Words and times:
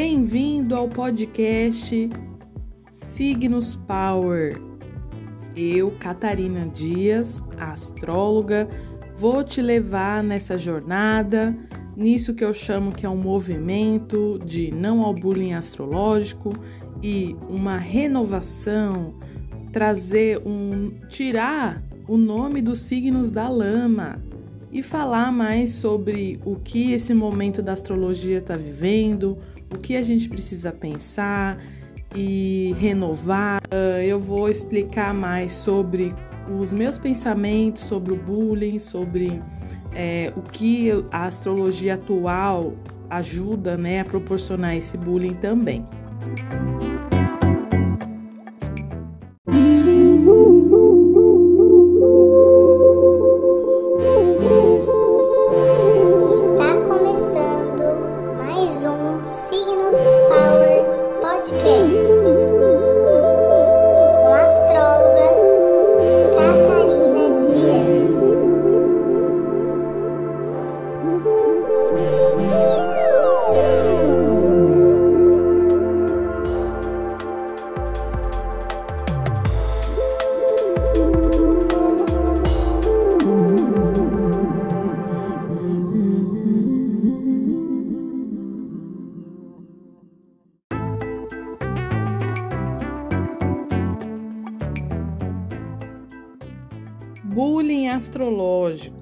Bem-vindo 0.00 0.76
ao 0.76 0.88
podcast 0.88 2.08
Signos 2.88 3.74
Power. 3.74 4.56
Eu, 5.56 5.90
Catarina 5.98 6.68
Dias, 6.68 7.42
astróloga, 7.58 8.68
vou 9.16 9.42
te 9.42 9.60
levar 9.60 10.22
nessa 10.22 10.56
jornada, 10.56 11.52
nisso 11.96 12.32
que 12.32 12.44
eu 12.44 12.54
chamo 12.54 12.92
que 12.92 13.04
é 13.04 13.08
um 13.08 13.16
movimento 13.16 14.38
de 14.46 14.72
não 14.72 15.02
ao 15.02 15.12
bullying 15.12 15.54
astrológico 15.54 16.50
e 17.02 17.34
uma 17.48 17.76
renovação, 17.76 19.16
trazer 19.72 20.38
um 20.46 20.92
tirar 21.08 21.82
o 22.06 22.16
nome 22.16 22.62
dos 22.62 22.82
signos 22.82 23.32
da 23.32 23.48
lama 23.48 24.22
e 24.70 24.80
falar 24.80 25.32
mais 25.32 25.70
sobre 25.70 26.38
o 26.44 26.54
que 26.54 26.92
esse 26.92 27.12
momento 27.12 27.60
da 27.60 27.72
astrologia 27.72 28.38
está 28.38 28.56
vivendo, 28.56 29.36
o 29.72 29.78
que 29.78 29.96
a 29.96 30.02
gente 30.02 30.28
precisa 30.28 30.72
pensar 30.72 31.58
e 32.14 32.74
renovar. 32.78 33.60
Uh, 33.72 34.02
eu 34.02 34.18
vou 34.18 34.48
explicar 34.48 35.12
mais 35.12 35.52
sobre 35.52 36.14
os 36.58 36.72
meus 36.72 36.98
pensamentos 36.98 37.82
sobre 37.82 38.12
o 38.12 38.16
bullying, 38.16 38.78
sobre 38.78 39.42
é, 39.94 40.32
o 40.36 40.42
que 40.42 40.90
a 41.10 41.24
astrologia 41.24 41.94
atual 41.94 42.74
ajuda 43.10 43.76
né, 43.76 44.00
a 44.00 44.04
proporcionar 44.04 44.76
esse 44.76 44.96
bullying 44.96 45.34
também. 45.34 45.86
Bullying 97.38 97.86
astrológico. 97.86 98.96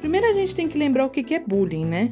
Primeiro 0.00 0.26
a 0.26 0.32
gente 0.32 0.56
tem 0.56 0.68
que 0.68 0.76
lembrar 0.76 1.06
o 1.06 1.08
que 1.08 1.32
é 1.32 1.38
bullying, 1.38 1.84
né? 1.84 2.10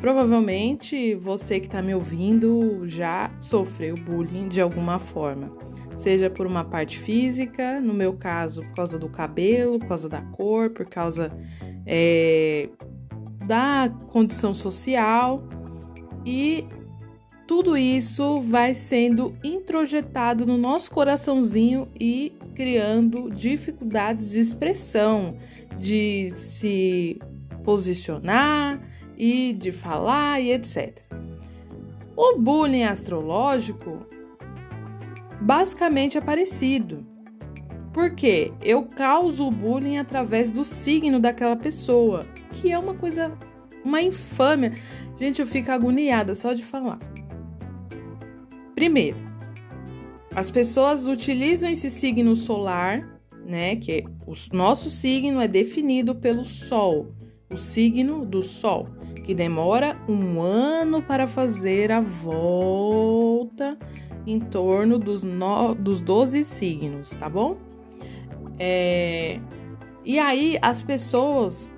Provavelmente 0.00 1.14
você 1.14 1.60
que 1.60 1.66
está 1.66 1.80
me 1.80 1.94
ouvindo 1.94 2.82
já 2.88 3.30
sofreu 3.38 3.94
bullying 3.94 4.48
de 4.48 4.60
alguma 4.60 4.98
forma, 4.98 5.56
seja 5.94 6.28
por 6.28 6.44
uma 6.44 6.64
parte 6.64 6.98
física, 6.98 7.80
no 7.80 7.94
meu 7.94 8.14
caso, 8.14 8.62
por 8.62 8.74
causa 8.74 8.98
do 8.98 9.08
cabelo, 9.08 9.78
por 9.78 9.86
causa 9.86 10.08
da 10.08 10.22
cor, 10.22 10.70
por 10.70 10.86
causa 10.86 11.30
é, 11.86 12.68
da 13.46 13.88
condição 14.08 14.52
social 14.52 15.48
e 16.26 16.64
tudo 17.48 17.78
isso 17.78 18.42
vai 18.42 18.74
sendo 18.74 19.34
introjetado 19.42 20.44
no 20.44 20.58
nosso 20.58 20.90
coraçãozinho 20.90 21.88
e 21.98 22.30
criando 22.54 23.30
dificuldades 23.30 24.32
de 24.32 24.38
expressão, 24.38 25.34
de 25.78 26.28
se 26.28 27.18
posicionar 27.64 28.78
e 29.16 29.54
de 29.54 29.72
falar 29.72 30.42
e 30.42 30.52
etc. 30.52 31.00
O 32.14 32.36
bullying 32.38 32.82
astrológico 32.82 34.06
basicamente 35.40 36.18
é 36.18 36.20
parecido. 36.20 37.06
Porque 37.94 38.52
eu 38.60 38.84
causo 38.84 39.46
o 39.46 39.50
bullying 39.50 39.96
através 39.96 40.50
do 40.50 40.62
signo 40.62 41.18
daquela 41.18 41.56
pessoa, 41.56 42.26
que 42.52 42.70
é 42.70 42.78
uma 42.78 42.92
coisa, 42.92 43.32
uma 43.82 44.02
infâmia. 44.02 44.74
Gente, 45.16 45.40
eu 45.40 45.46
fico 45.46 45.72
agoniada 45.72 46.34
só 46.34 46.52
de 46.52 46.62
falar. 46.62 46.98
Primeiro, 48.78 49.16
as 50.32 50.52
pessoas 50.52 51.08
utilizam 51.08 51.68
esse 51.68 51.90
signo 51.90 52.36
solar, 52.36 53.20
né? 53.44 53.74
Que 53.74 54.04
o 54.24 54.34
nosso 54.56 54.88
signo 54.88 55.40
é 55.40 55.48
definido 55.48 56.14
pelo 56.14 56.44
Sol, 56.44 57.08
o 57.50 57.56
signo 57.56 58.24
do 58.24 58.40
Sol, 58.40 58.86
que 59.24 59.34
demora 59.34 60.00
um 60.08 60.40
ano 60.40 61.02
para 61.02 61.26
fazer 61.26 61.90
a 61.90 61.98
volta 61.98 63.76
em 64.24 64.38
torno 64.38 64.96
dos, 64.96 65.24
no, 65.24 65.74
dos 65.74 66.00
12 66.00 66.44
signos, 66.44 67.10
tá 67.16 67.28
bom? 67.28 67.56
É, 68.60 69.40
e 70.04 70.20
aí 70.20 70.56
as 70.62 70.82
pessoas 70.82 71.72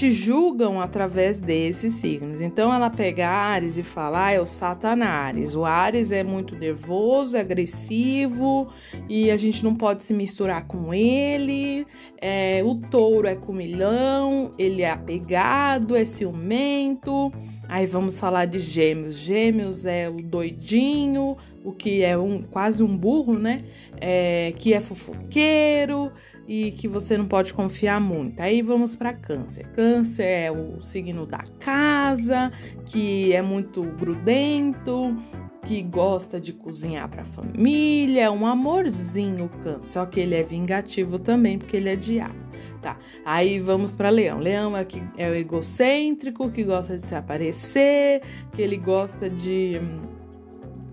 te 0.00 0.10
julgam 0.10 0.80
através 0.80 1.38
desses 1.38 1.92
signos. 1.92 2.40
Então 2.40 2.72
ela 2.72 2.88
pega 2.88 3.28
Ares 3.28 3.76
e 3.76 3.82
fala: 3.82 4.24
ah, 4.24 4.32
é 4.32 4.40
o 4.40 4.46
Satanás. 4.46 5.54
O 5.54 5.66
Ares 5.66 6.10
é 6.10 6.22
muito 6.22 6.58
nervoso, 6.58 7.36
é 7.36 7.40
agressivo 7.40 8.72
e 9.10 9.30
a 9.30 9.36
gente 9.36 9.62
não 9.62 9.74
pode 9.74 10.02
se 10.02 10.14
misturar 10.14 10.66
com 10.66 10.94
ele. 10.94 11.86
É, 12.16 12.62
o 12.64 12.76
touro 12.76 13.28
é 13.28 13.34
comilão, 13.34 14.54
ele 14.58 14.80
é 14.80 14.90
apegado, 14.90 15.94
é 15.94 16.06
ciumento. 16.06 17.30
Aí 17.70 17.86
vamos 17.86 18.18
falar 18.18 18.46
de 18.46 18.58
gêmeos. 18.58 19.16
Gêmeos 19.16 19.86
é 19.86 20.08
o 20.10 20.16
doidinho, 20.16 21.36
o 21.64 21.70
que 21.70 22.02
é 22.02 22.18
um 22.18 22.42
quase 22.42 22.82
um 22.82 22.96
burro, 22.96 23.38
né? 23.38 23.62
É, 24.00 24.52
que 24.58 24.74
é 24.74 24.80
fofoqueiro 24.80 26.10
e 26.48 26.72
que 26.72 26.88
você 26.88 27.16
não 27.16 27.26
pode 27.26 27.54
confiar 27.54 28.00
muito. 28.00 28.40
Aí 28.40 28.60
vamos 28.60 28.96
para 28.96 29.12
Câncer. 29.12 29.70
Câncer 29.70 30.24
é 30.24 30.50
o 30.50 30.82
signo 30.82 31.24
da 31.24 31.44
casa, 31.60 32.50
que 32.86 33.32
é 33.32 33.40
muito 33.40 33.82
grudento, 33.82 35.16
que 35.64 35.80
gosta 35.80 36.40
de 36.40 36.52
cozinhar 36.52 37.08
para 37.08 37.22
a 37.22 37.24
família, 37.24 38.22
é 38.22 38.30
um 38.30 38.44
amorzinho 38.46 39.48
Câncer, 39.62 39.92
só 39.92 40.06
que 40.06 40.18
ele 40.18 40.34
é 40.34 40.42
vingativo 40.42 41.20
também 41.20 41.56
porque 41.56 41.76
ele 41.76 41.88
é 41.88 41.94
diabo. 41.94 42.39
Tá, 42.80 42.98
aí 43.24 43.60
vamos 43.60 43.94
para 43.94 44.10
Leão. 44.10 44.38
Leão 44.38 44.76
é, 44.76 44.84
que, 44.84 45.02
é 45.16 45.28
o 45.28 45.34
egocêntrico, 45.34 46.50
que 46.50 46.64
gosta 46.64 46.96
de 46.96 47.06
se 47.06 47.14
aparecer, 47.14 48.22
que 48.52 48.62
ele 48.62 48.76
gosta 48.76 49.28
de, 49.28 49.80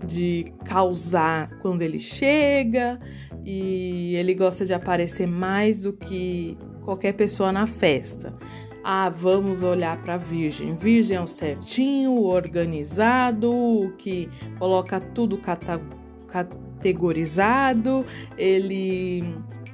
de 0.06 0.52
causar 0.64 1.50
quando 1.58 1.82
ele 1.82 1.98
chega, 1.98 2.98
e 3.44 4.14
ele 4.16 4.34
gosta 4.34 4.64
de 4.66 4.74
aparecer 4.74 5.26
mais 5.26 5.82
do 5.82 5.92
que 5.92 6.56
qualquer 6.82 7.14
pessoa 7.14 7.50
na 7.50 7.66
festa. 7.66 8.34
Ah, 8.84 9.08
vamos 9.10 9.62
olhar 9.62 10.00
para 10.00 10.16
Virgem. 10.16 10.72
Virgem 10.72 11.18
é 11.18 11.20
o 11.20 11.26
certinho, 11.26 12.12
o 12.12 12.24
organizado, 12.24 13.92
que 13.98 14.30
coloca 14.58 14.98
tudo 14.98 15.38
categorizado. 16.26 18.06
Ele 18.36 19.22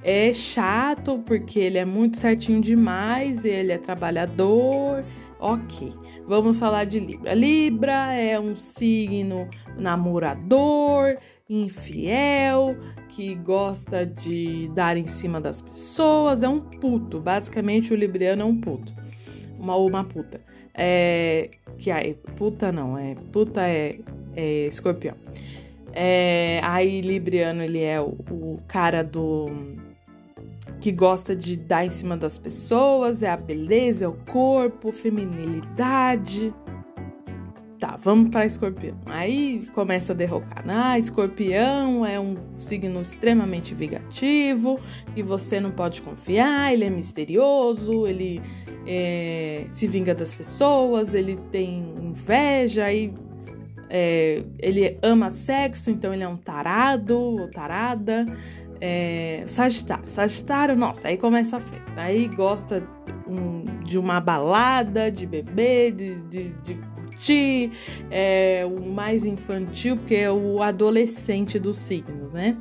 é 0.05 0.33
chato 0.35 1.19
porque 1.27 1.59
ele 1.59 1.79
é 1.79 1.85
muito 1.85 2.19
certinho 2.19 2.61
demais, 2.61 3.47
ele 3.47 3.73
é 3.73 3.79
trabalhador. 3.79 5.03
Ok, 5.41 5.93
vamos 6.27 6.59
falar 6.59 6.85
de 6.85 7.01
Libra. 7.01 7.35
Libra 7.35 8.15
é 8.15 8.39
um 8.39 8.55
signo 8.55 9.49
namorador, 9.79 11.17
infiel, 11.49 12.77
que 13.09 13.35
gosta 13.35 14.05
de 14.05 14.71
dar 14.75 14.97
em 14.97 15.07
cima 15.07 15.41
das 15.41 15.63
pessoas, 15.63 16.43
é 16.43 16.49
um 16.49 16.61
puto. 16.61 17.21
Basicamente, 17.21 17.93
o 17.93 17.97
libriano 17.97 18.43
é 18.43 18.45
um 18.45 18.61
puto. 18.61 18.93
Uma 19.59 19.77
uma 19.77 20.05
puta. 20.05 20.41
É, 20.75 21.51
que 21.79 21.91
aí, 21.91 22.15
puta 22.37 22.71
não, 22.71 22.99
é 22.99 23.15
puta 23.33 23.63
é, 23.63 23.99
é 24.37 24.67
escorpião. 24.67 25.15
É, 25.93 26.61
aí, 26.63 27.01
libriano, 27.01 27.63
ele 27.63 27.81
é 27.81 28.01
o, 28.01 28.17
o 28.31 28.59
cara 28.67 29.03
do 29.03 29.49
que 30.85 30.93
gosta 30.93 31.35
de 31.35 31.57
dar 31.57 31.87
em 31.87 31.89
cima 31.89 32.15
das 32.15 32.37
pessoas, 32.37 33.23
é 33.23 33.31
a 33.31 33.39
beleza, 33.39 34.05
é 34.05 34.09
o 34.09 34.13
corpo, 34.31 34.93
feminilidade. 34.93 36.53
Tá, 37.79 37.97
vamos 37.97 38.29
para 38.29 38.45
escorpião. 38.45 38.95
Aí 39.07 39.65
começa 39.73 40.13
a 40.13 40.15
derrocar. 40.15 40.63
Ah, 40.69 40.99
escorpião 40.99 42.05
é 42.05 42.21
um 42.21 42.37
signo 42.61 43.01
extremamente 43.01 43.75
vingativo, 43.75 44.79
que 45.15 45.23
você 45.23 45.59
não 45.59 45.71
pode 45.71 46.03
confiar, 46.03 46.71
ele 46.75 46.85
é 46.85 46.91
misterioso, 46.91 48.07
ele 48.07 48.43
é, 48.87 49.65
se 49.69 49.89
vinga 49.89 50.15
das 50.15 50.35
pessoas, 50.35 51.15
ele 51.15 51.39
tem 51.51 51.79
inveja 52.03 52.93
e 52.93 53.11
é, 53.89 54.45
ele 54.59 54.99
ama 55.03 55.31
sexo, 55.31 55.91
então 55.91 56.13
ele 56.13 56.25
é 56.25 56.29
um 56.29 56.37
tarado 56.37 57.19
ou 57.19 57.51
tarada. 57.51 58.27
É, 58.87 59.45
sagitário, 59.47 60.05
Sagitário, 60.11 60.77
nossa, 60.77 61.09
aí 61.09 61.17
começa 61.17 61.57
a 61.57 61.61
festa. 61.61 61.91
Aí 61.97 62.29
gosta 62.29 62.85
um, 63.27 63.63
de 63.83 63.99
uma 63.99 64.21
balada, 64.21 65.11
de 65.11 65.27
beber, 65.27 65.93
de, 65.93 66.21
de, 66.25 66.49
de 66.63 66.75
curtir, 66.95 67.73
é, 68.11 68.63
o 68.67 68.85
mais 68.85 69.25
infantil, 69.25 69.97
porque 69.97 70.17
é 70.17 70.31
o 70.31 70.63
adolescente 70.63 71.59
dos 71.59 71.79
signos, 71.79 72.35
né? 72.35 72.59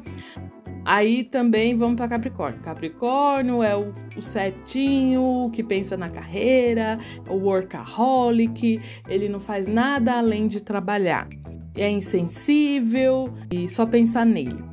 Aí 0.86 1.26
também 1.26 1.76
vamos 1.76 1.98
para 1.98 2.08
Capricórnio. 2.08 2.62
Capricórnio 2.62 3.62
é 3.62 3.76
o, 3.76 3.92
o 4.16 4.22
certinho, 4.22 5.52
que 5.52 5.62
pensa 5.62 5.98
na 5.98 6.10
carreira, 6.10 6.98
o 7.30 7.34
workaholic, 7.34 8.82
ele 9.10 9.28
não 9.28 9.42
faz 9.42 9.68
nada 9.68 10.20
além 10.20 10.48
de 10.48 10.62
trabalhar. 10.62 11.28
É 11.76 11.90
insensível 11.90 13.30
e 13.52 13.68
só 13.68 13.86
pensar 13.86 14.26
nele. 14.26 14.73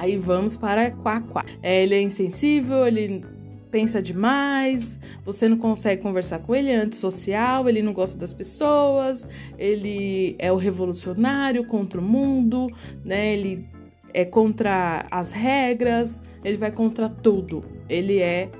Aí 0.00 0.16
vamos 0.16 0.56
para 0.56 0.86
Aquá. 0.86 1.44
É, 1.62 1.82
ele 1.82 1.94
é 1.94 2.00
insensível, 2.00 2.86
ele 2.86 3.22
pensa 3.70 4.00
demais, 4.00 4.98
você 5.22 5.46
não 5.46 5.58
consegue 5.58 6.02
conversar 6.02 6.38
com 6.38 6.54
ele, 6.54 6.70
é 6.70 6.76
antissocial, 6.76 7.68
ele 7.68 7.82
não 7.82 7.92
gosta 7.92 8.16
das 8.16 8.32
pessoas, 8.32 9.28
ele 9.58 10.36
é 10.38 10.50
o 10.50 10.56
revolucionário 10.56 11.66
contra 11.66 12.00
o 12.00 12.02
mundo, 12.02 12.68
né? 13.04 13.34
Ele 13.34 13.68
é 14.14 14.24
contra 14.24 15.04
as 15.10 15.32
regras, 15.32 16.22
ele 16.42 16.56
vai 16.56 16.72
contra 16.72 17.06
tudo. 17.06 17.62
Ele 17.86 18.20
é 18.20 18.50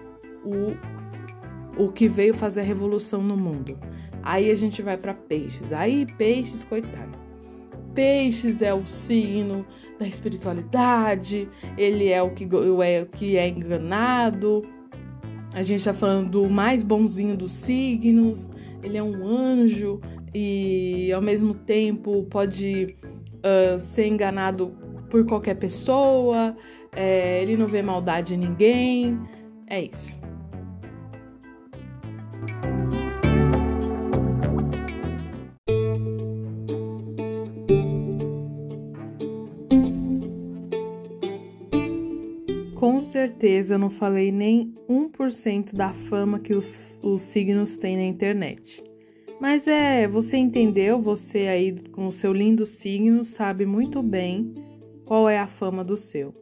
o, 0.44 0.76
o 1.82 1.90
que 1.90 2.06
veio 2.06 2.34
fazer 2.34 2.60
a 2.60 2.64
revolução 2.64 3.22
no 3.22 3.36
mundo. 3.36 3.78
Aí 4.22 4.50
a 4.50 4.54
gente 4.54 4.82
vai 4.82 4.98
para 4.98 5.14
peixes. 5.14 5.72
Aí 5.72 6.04
peixes, 6.18 6.64
coitado. 6.64 7.29
Peixes 7.94 8.62
é 8.62 8.72
o 8.72 8.86
signo 8.86 9.66
da 9.98 10.06
espiritualidade, 10.06 11.48
ele 11.76 12.08
é 12.08 12.22
o 12.22 12.30
que 12.30 12.44
é, 12.44 13.02
o 13.02 13.06
que 13.06 13.36
é 13.36 13.48
enganado. 13.48 14.60
A 15.52 15.62
gente 15.62 15.80
está 15.80 15.92
falando 15.92 16.30
do 16.30 16.48
mais 16.48 16.82
bonzinho 16.82 17.36
dos 17.36 17.52
signos, 17.52 18.48
ele 18.82 18.96
é 18.96 19.02
um 19.02 19.26
anjo 19.26 20.00
e 20.32 21.12
ao 21.12 21.20
mesmo 21.20 21.54
tempo 21.54 22.24
pode 22.30 22.96
uh, 23.38 23.78
ser 23.78 24.06
enganado 24.06 24.72
por 25.10 25.26
qualquer 25.26 25.56
pessoa, 25.56 26.56
é, 26.94 27.42
ele 27.42 27.56
não 27.56 27.66
vê 27.66 27.82
maldade 27.82 28.34
em 28.34 28.38
ninguém. 28.38 29.18
É 29.66 29.82
isso. 29.82 30.29
Com 43.00 43.06
certeza 43.06 43.76
eu 43.76 43.78
não 43.78 43.88
falei 43.88 44.30
nem 44.30 44.74
1% 44.86 45.74
da 45.74 45.88
fama 45.88 46.38
que 46.38 46.52
os, 46.52 46.94
os 47.02 47.22
signos 47.22 47.78
têm 47.78 47.96
na 47.96 48.02
internet. 48.02 48.84
Mas 49.40 49.66
é, 49.66 50.06
você 50.06 50.36
entendeu, 50.36 51.00
você 51.00 51.46
aí 51.48 51.80
com 51.92 52.06
o 52.06 52.12
seu 52.12 52.30
lindo 52.30 52.66
signo 52.66 53.24
sabe 53.24 53.64
muito 53.64 54.02
bem 54.02 54.52
qual 55.06 55.30
é 55.30 55.38
a 55.38 55.46
fama 55.46 55.82
do 55.82 55.96
seu. 55.96 56.34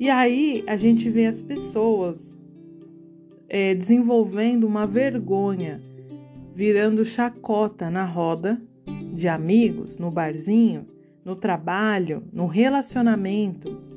E 0.00 0.10
aí 0.10 0.64
a 0.66 0.76
gente 0.76 1.08
vê 1.08 1.26
as 1.26 1.40
pessoas 1.40 2.36
é, 3.48 3.72
desenvolvendo 3.72 4.64
uma 4.64 4.88
vergonha, 4.88 5.80
virando 6.52 7.04
chacota 7.04 7.88
na 7.88 8.04
roda 8.04 8.60
de 9.12 9.28
amigos, 9.28 9.96
no 9.96 10.10
barzinho, 10.10 10.88
no 11.24 11.36
trabalho, 11.36 12.24
no 12.32 12.48
relacionamento. 12.48 13.93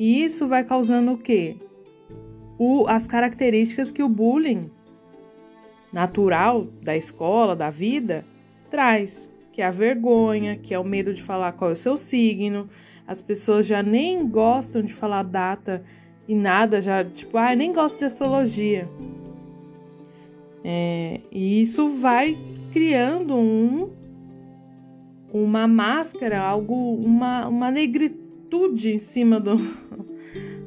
E 0.00 0.24
isso 0.24 0.48
vai 0.48 0.64
causando 0.64 1.12
o 1.12 1.18
quê? 1.18 1.56
O, 2.58 2.86
as 2.88 3.06
características 3.06 3.90
que 3.90 4.02
o 4.02 4.08
bullying 4.08 4.70
natural 5.92 6.68
da 6.82 6.96
escola, 6.96 7.54
da 7.54 7.68
vida, 7.68 8.24
traz, 8.70 9.30
que 9.52 9.60
é 9.60 9.66
a 9.66 9.70
vergonha, 9.70 10.56
que 10.56 10.72
é 10.72 10.78
o 10.78 10.84
medo 10.84 11.12
de 11.12 11.22
falar 11.22 11.52
qual 11.52 11.68
é 11.68 11.72
o 11.74 11.76
seu 11.76 11.98
signo, 11.98 12.66
as 13.06 13.20
pessoas 13.20 13.66
já 13.66 13.82
nem 13.82 14.26
gostam 14.26 14.80
de 14.80 14.94
falar 14.94 15.22
data 15.22 15.84
e 16.26 16.34
nada, 16.34 16.80
já 16.80 17.04
tipo, 17.04 17.36
ah, 17.36 17.54
nem 17.54 17.70
gosto 17.70 17.98
de 17.98 18.06
astrologia. 18.06 18.88
É, 20.64 21.20
e 21.30 21.60
isso 21.60 21.90
vai 21.90 22.38
criando 22.72 23.36
um, 23.36 23.90
uma 25.30 25.66
máscara, 25.66 26.40
algo, 26.40 26.94
uma, 26.94 27.46
uma 27.48 27.70
negritude 27.70 28.29
em 28.90 28.98
cima 28.98 29.38
do, 29.38 29.56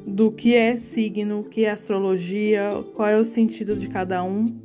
do 0.06 0.32
que 0.32 0.54
é 0.54 0.76
signo, 0.76 1.40
o 1.40 1.44
que 1.44 1.64
é 1.64 1.70
astrologia, 1.70 2.84
qual 2.94 3.08
é 3.08 3.16
o 3.16 3.24
sentido 3.24 3.76
de 3.76 3.88
cada 3.88 4.22
um. 4.22 4.63